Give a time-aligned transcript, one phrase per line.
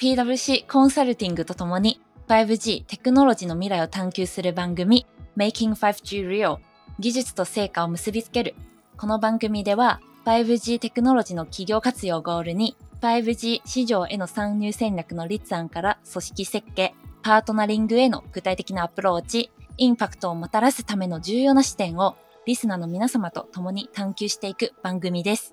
[0.00, 5.04] PWC コンサルティングとともに 5G テクノロジーの未来を探求する番組
[5.36, 6.56] Making 5G Real
[6.98, 8.54] 技術と成果を結びつける。
[8.96, 25.52] この番組では 5G テクノロジーの企業活用をゴールに 5G 市場への参入戦略の立案から組織設計、パートナリングへの具体的なアプローチ、インパクトをもたらすための重要な視点をリスナーの皆様と共に探求していく番組です。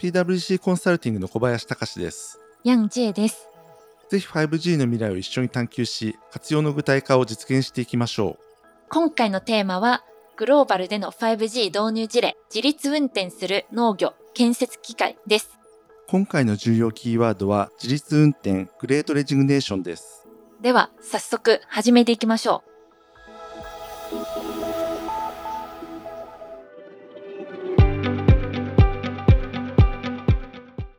[0.00, 2.40] PWC コンサルティングの小林隆です。
[2.64, 3.53] ヤン・ジェイです。
[4.08, 8.44] ぜひ 5G の未来を一緒に探求し、活用の具体化を実現していきましょう。
[8.90, 10.04] 今回のテーマは、
[10.36, 15.58] グローバルでの 5G 導入事例、自立運転する農業、建設機械です。
[16.08, 20.26] 今回の重要キーワードは、自立運転、グレートレジグネーションです。
[20.60, 22.73] では、早速始めていきましょう。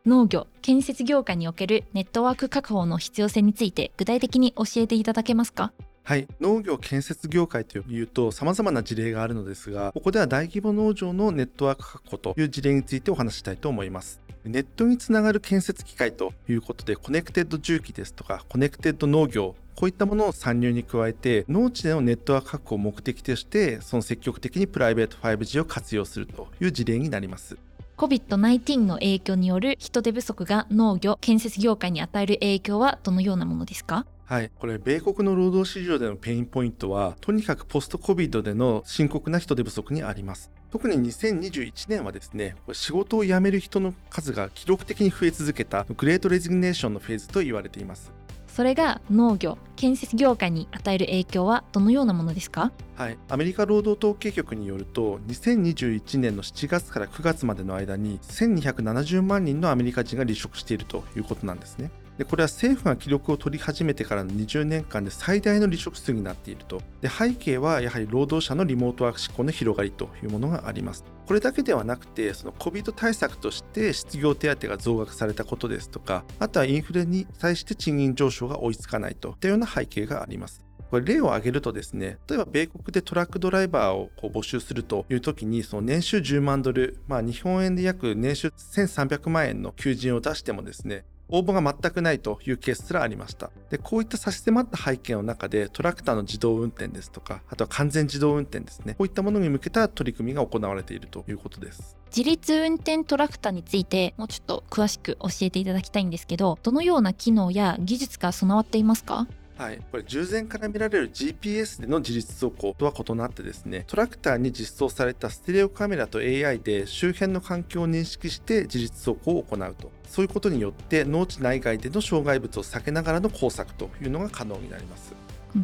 [0.08, 5.74] 農業、建設業界におけるネットワーク確保の必要性について具体的に教えていただけますか？
[6.04, 6.28] はい。
[6.40, 14.22] 農業建設業界というと様々な事例があるのですがここでは大規模農場のネットワーク確保という事例についてお話したいと思います。
[14.44, 27.58] ネットにつながる建設機械ということでコネクテッド重機ですとかコネクテッド農業こういったものを参入に加えて農地でのネットワーク確保を目的としてその積極的にプライベート 5G を活用するという事例になります。
[27.98, 34.06] COVID-19 の影響による人手不足が農業建設業界に与える影響はどのようなものですか？
[34.26, 40.52] はい、これ米国の労働市場での pain point はとにかくポスト COVID での深刻な人手不足にあります。
[40.72, 48.12] 特に2021年はですね仕事を辞める人の数が記録的に増え続けた Great Resignation のフェーズと言われています。
[48.56, 52.72] それが農業建設業界に与える影響はどのようなものですか？
[52.96, 53.18] はい。
[53.28, 66.82] アメリカ労働統計局によると2021年の7月から9月までの間に1270万人のアメリカ人が離職しているということなんですねでこれは政府が記録を取り始めてからの20年間で最大の離職数になっていると。
[67.02, 71.04] で背景はやはり労働者のリモートワーク志向の広がりというものがあります。
[71.26, 80.62] これだけではなくてその COVID 対策として失業手当が増額されたことですとかあとはインフレに対して賃金上昇が追いつかないといったような背景があります。
[80.92, 93.50] これ例を挙げるとですね、例えば米国でトラックドライバーをこう募集するという時に、その年収10万ドル、まあ日本円で約年収1300万円の求人を出してもですね、応募が全くないというケースすらありました。
[93.72, 98.94] で、こういった差し迫った背景の中で、トラクターの自動運転ですとか、あとは完全自動運転ですね。
[98.94, 101.98] こういったものに向けた取り組みが行われているということです。
[102.16, 109.28] 自立運転トラクターについて、もうちょっと詳しく教えていただきたいんですけど、どのような機能や技術が備わっていますか？
[109.58, 119.92] はい、これ従前から見られる GPS での自律走行とは異なってですねトラクターに実装されたステレオカメラと AI で周辺の環境を認識して自律走行を行うと。
[120.10, 125.14] そういうことによって農地内外での障害物を避けながらの工作というのが可能になります。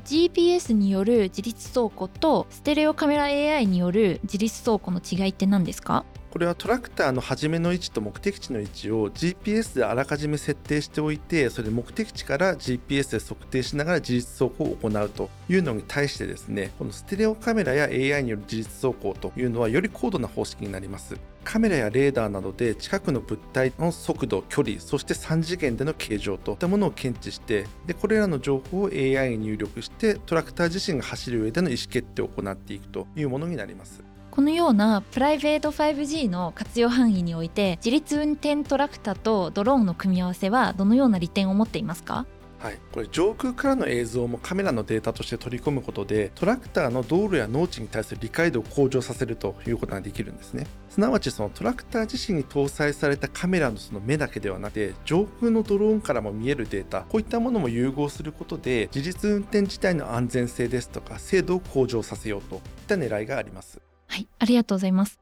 [0.05, 6.05] GPS による自律走行とステレオカメラ AI による自律走行の違いって何ですか？
[6.31, 21.17] これはトラクターの始めの位置と目的地の位置を GPS であらかじめ設定しておいてそれで目的地から GPS で測定しながら自律走行を行うというのに対してですねこのステレオカメラや AI による自律走行というのはより高度な方式になります。
[21.43, 34.10] カメラやレーダーなどで近くの物体の速度距離そして3次元での形状といったものを検知してでこれらの情報を AI に入力してトラクター自身が走る上での意思決定を行っていくというものになります。
[34.31, 42.25] このようなプライベート 5G の活用範囲において自立運転トラクターとドローンの組み合わせはどのような利点を持っていますか？
[42.59, 50.65] はい、これ上空からの映像もカメラのデータとして取り込むことでトラクターの道路や農地に対する理解度を向上させるということができるんですね。
[50.89, 63.81] すなわちそのトラクター自身に搭載されたカメラのその目だけではなくて上空のドローンからも見えるデータこういったものも融合することで自立運転自体の安全性ですとか精度を向上させようといった狙いがあります。
[64.11, 65.21] はい、ありがとうございます。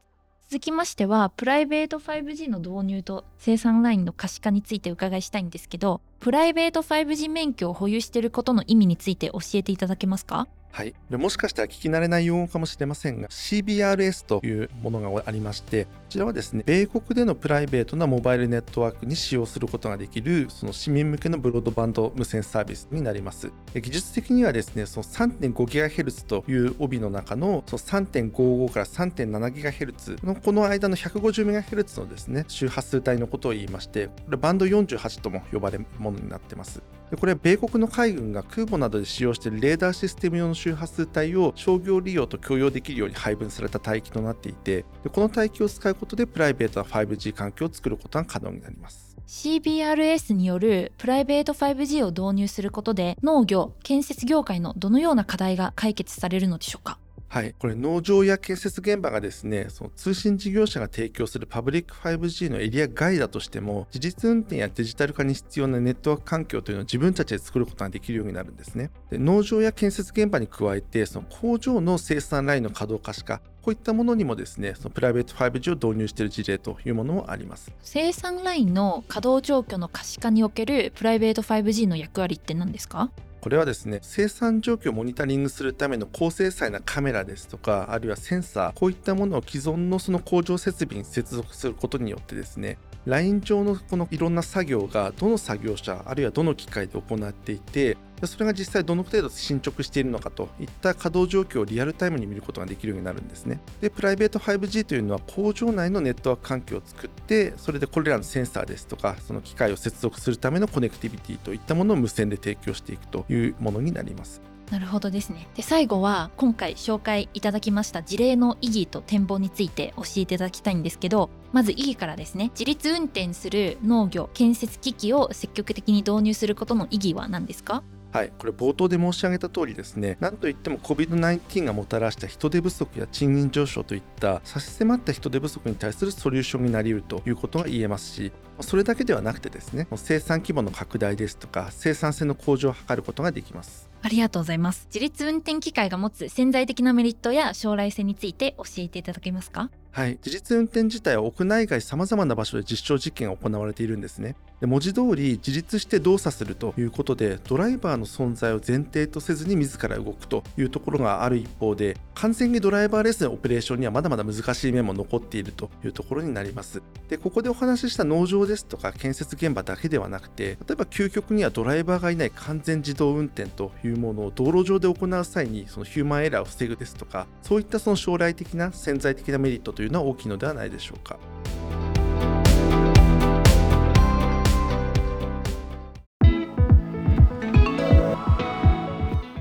[0.50, 10.48] 続きましては、プライベート 5G の導入と生産ラインの可視化について伺いしたいんですけど、プライベート 5G 免許を保有していることの意味について教えていただけますか？
[10.72, 23.52] はい、もしかしたら聞き慣れない用語かもしれませんが CBRS というものがありましてこちらはですね米国でのプライベートなモバイルネットワークに使用することができるその市民向けのブロードバンド無線サービスになります。
[23.74, 36.82] 技術的にはですねその 3.5GHz という帯の中のその3.55から 3.7GHz のこの間の 150MHz のですね周波数帯のことを言いましてこれバンド48とも呼ばれるものになってます。
[37.18, 49.10] これは米国の海軍が空母などで使用しているレーダーシステム用の周波数帯を商業利用と共用できるように配分された帯域となっていてでこの帯域を使うことでプライベートな 5G 環境を作ることが可能になります。
[49.26, 56.98] CBRS によるプライベート 5G を導入することで農業建設業界のどのような課題が解決されるのでしょうか？
[57.32, 68.90] はい、これ農場や建設現場がですね、その通信事業者が提供するパブリック 5G のエリア外だとしても、事実運転やデジタル化に必要なネットワーク環境というのを自分たちで作ることができるようになるんですね。
[69.12, 77.72] で農場や建設現場に加えて、その工場の生産ラインの稼働可視化、こういったものにもですね、そのプライベート 5G を導入している事例というものもあります。
[77.84, 83.12] 生産ラインの稼働状況の可視化におけるプライベート 5G の役割って何ですか？
[83.42, 97.98] これはですね生産状況をモニタリングするための高精細なカメラですとかあるいはセンサーこういったものを既存のその工場設備に接続することによってですねライン上のこのいろんな作業がどの作業者あるいはどの機械で行っていて
[98.28, 103.60] それが実際どの程度進捗しているのかといった稼働状況をリアルタイムに見ることができるようになるんですね。
[103.82, 114.42] で、プライベート 5G というのは工場内のネットワーク環境を作って、それでこれらのセンサーですとか、その機械を接続するための connectivity といったものを無線で提供していくというものになります。
[114.72, 115.48] なるほどですね。
[115.56, 127.84] で最後は今回紹介いただきました事例の意義と展望について教えていただきたいんですけどまず意義からですね自立運転する農業建設機器を積極的に導入することの意義は何ですか？
[128.12, 138.32] はい、これ冒頭で申し上げた通りですね、なんといっても COVID-19 がもたらした人手不足や賃金上昇といった差し迫った人手不足に対するソリューションになり得るということが言えますし、
[138.62, 143.89] それだけではなくてですね、生産規模の拡大ですとか、生産性の向上を図ることができます。
[144.02, 144.88] ありがとうございます。
[144.88, 149.70] 自立運転機械が持つ潜在的なメリットや将来性について教えていただけますか？
[150.00, 154.38] はい、自立運転自体は屋内外さまざまな場所で実証実験が行われているんですね。
[154.62, 166.82] で文字通り自立して動作するということでドライバーの存在を前提とせずに自ら動くというところがある一方で完全にドライバーレスのオペレーションにはまだまだ難しい面も残っているというところになります。
[167.10, 181.18] でここでお話しした農場ですとか建設現場だけではなくて例えば究極にはドライバーがいない完全自動運転というものを道路上で行う際にそのヒューマンエラーを防ぐですとかそういったその将来的な潜在的なメリットというのは大きいのではないでしょうか。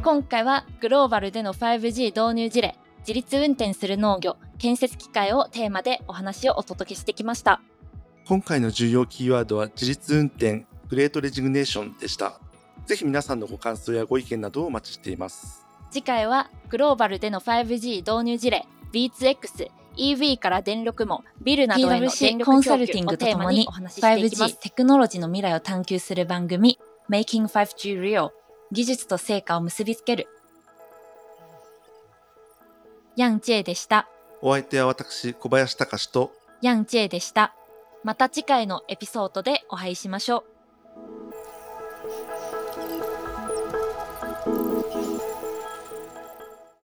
[0.03, 7.61] 今回はグローバルでの 5G 導入事例自立運転する農業建設機械をテーマでお話をお届けしてきました。
[8.27, 12.41] 今回の重要キーワードは自立運転グレートレジグネーションでした。
[12.87, 15.67] ぜひ皆さんのご感想やご意見などをお待ちしています。
[15.91, 26.79] 次回はグローバルでの 5G 導入事例 B2X EV から電力網、ビルなどへの電力コンサルティングとともに 5G テクノロジーの未来を探求する番組
[27.11, 28.31] Making 5G Real
[28.71, 30.29] 技術と成果を結びつける。
[33.17, 34.09] ヤン・チェでした。
[34.41, 37.55] お相手は私、小林隆とヤン・チェでした。
[38.05, 40.58] また次回のエピソードでお会いしましょう。